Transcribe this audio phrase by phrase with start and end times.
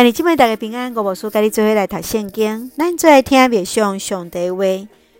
[0.00, 2.70] 今日姊妹大家平安，我无事，甲你做伙来读圣经。
[2.78, 4.62] 咱做来听默想上帝话。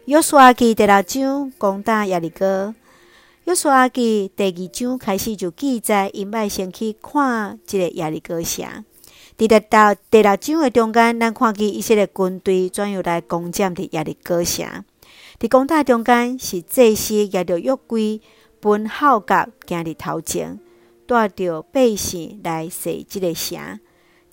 [0.04, 2.72] 约书亚记第六章攻打耶利哥。
[3.46, 8.84] 约书亚记第二章开始就记载，因爱先去看这个耶利哥城。
[9.36, 14.64] 伫咧到第六章的中间，咱看见以色列军队怎样来攻占伫耶利哥城。
[15.40, 18.20] 伫攻打中间，是祭司拿着约柜
[18.60, 20.60] 奔后甲行伫头前，
[21.08, 23.80] 带着百姓来洗这个城。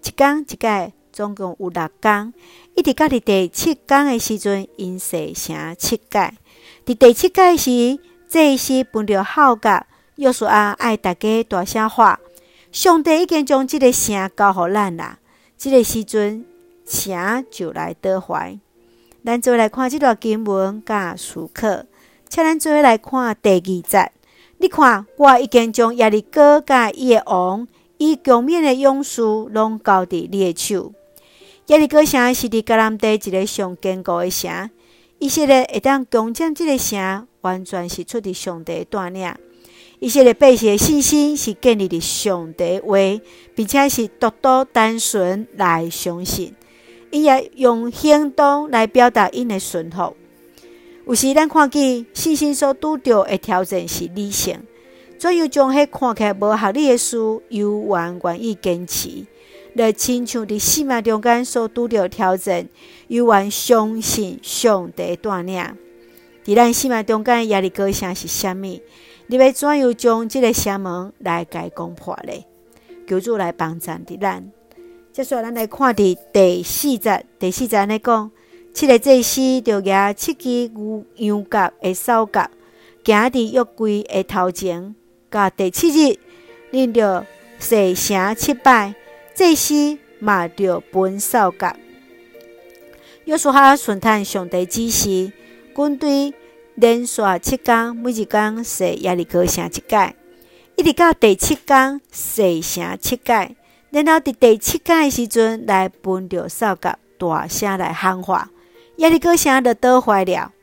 [0.05, 2.31] 一天一改，总共有六天，
[2.75, 6.35] 一直到伫第七天的时阵，因洗成七改。
[6.85, 9.87] 伫第七改时，祭司分着号甲，
[10.17, 12.19] 约书亚爱大家大声喊：
[12.71, 15.17] 上帝已经将这个声交予咱啦！
[15.57, 16.45] 这个时阵，
[16.85, 18.59] 城就来得怀。
[19.25, 21.67] 咱做来看这段经文，甲思考，
[22.29, 24.11] 请咱做来看第二节。
[24.59, 27.67] 你看，我已经将耶利哥甲伊的王。
[27.97, 30.93] 伊强勉的勇士拢交伫你的手。
[31.67, 34.69] 耶利哥城是伫迦南地一个上坚固的城，
[35.19, 39.33] 以色列会当攻占这个城，完全是出伫上帝的带领。
[39.99, 42.97] 以色列百姓的信心是建立伫上帝话，
[43.55, 46.53] 并且是独独单纯来相信，
[47.11, 50.15] 伊也用行动来表达因的顺服。
[51.07, 54.59] 有时咱看见信心所拄着的挑战是理性。
[55.17, 57.17] 怎样将迄看起来无合理的事，
[57.49, 59.25] 又愿愿意坚持，
[59.73, 62.67] 来亲像伫生命中间所拄着挑战，
[63.07, 65.63] 又愿相信上帝带领。
[66.43, 68.79] 伫咱生命中间耶利哥声是啥物？
[69.27, 72.45] 你要怎样将即个城门来甲攻破呢？
[73.07, 74.51] 求主来帮助伫咱。
[75.11, 78.29] 接下咱来看伫第四节，第四节安尼讲，
[78.73, 82.49] 七个祭司就举七支牛羊角的扫角，
[83.03, 84.93] 行伫约柜的头前。
[85.35, 86.17] 到第七日，
[86.71, 87.25] 恁着
[87.59, 88.95] 洗城七拜，
[89.33, 91.75] 祭司嘛着分扫角。
[93.25, 95.33] 约书亚顺探上帝指示，
[95.75, 96.33] 军队
[96.75, 100.15] 连续七天，每一天洗耶利哥城一摆，
[100.77, 103.57] 一直到第七天洗城七摆，
[103.89, 108.49] 然后伫第七天的时阵来分着扫角，大声来喊话，
[108.95, 110.53] 耶利哥城就倒坏了。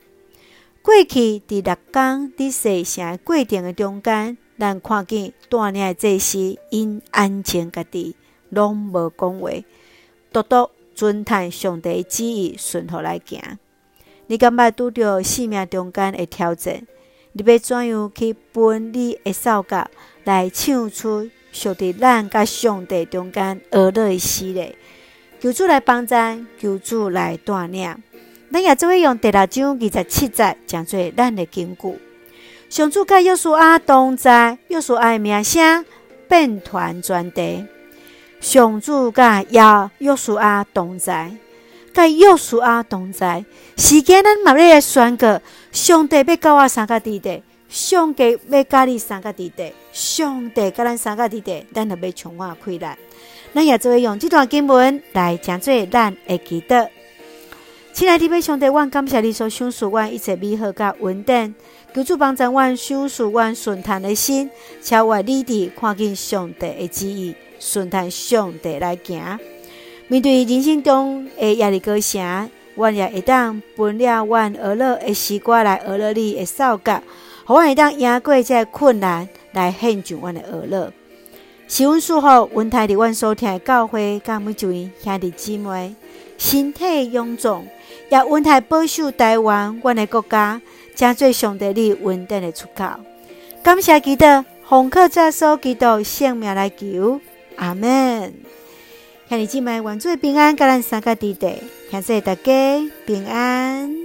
[0.81, 4.35] 过去伫六天伫洗城的过程的中间。
[4.57, 8.15] 咱看见带领的祭司因安静家己，
[8.49, 9.49] 拢无讲话，
[10.31, 13.41] 独独遵探上帝旨意，顺服来行。
[14.27, 16.85] 你敢捌拄着生命中间的挑战？
[17.33, 19.89] 你要怎样去分你的扫角，
[20.23, 24.75] 来唱出属于咱甲上帝中间儿乐的诗嘞？
[25.41, 26.15] 求主来帮助，
[26.59, 27.95] 求主来带领。
[28.51, 31.97] 咱也做会用第六章二十七节讲做咱的经句。
[32.73, 35.85] 上主甲约书亚同在，约书亚的名声
[36.27, 37.63] 遍传全地。
[38.39, 39.61] 上主甲约
[39.99, 41.31] 约书亚同在，
[41.93, 43.45] 甲约书亚同在。
[43.77, 45.39] 时间咱嘛要来宣告，
[45.71, 52.97] 上帝要教我三个地带，上帝要教你三个地带，上帝教咱三个地带，咱就要充满快乐。
[53.53, 56.89] 咱也做用这段经文来讲做咱会记得。
[57.93, 61.53] 亲爱的弟兄姊妹，我感谢你所赏赐我一切美好甲稳定。
[61.93, 64.49] 求主帮助我赏赐我顺坦的心，
[64.81, 69.39] 且我立地看见上帝的旨意，顺坦上帝来行。
[70.07, 76.99] 面对人生中的压力高声，我也会当分了我儿乐的诗歌来儿乐你的扫角，
[77.45, 80.91] 互我会当赢过这困难来献上我的儿乐。
[81.67, 85.95] 赐阮赐福，阮台伫阮所听的教诲，甲每一位兄弟姊妹
[86.39, 87.67] 身体臃肿，
[88.13, 90.61] 也阮台保守台湾，阮的国家。
[90.95, 92.85] 将最上帝你稳定的出口，
[93.63, 94.25] 感谢基督，
[94.69, 97.19] 奉靠耶稣基督圣名来求，
[97.55, 98.31] 阿门。
[99.27, 101.55] 兄弟姊妹，愿主平安，甲咱三个地带，
[101.91, 102.43] 感谢大家
[103.07, 104.02] 平安。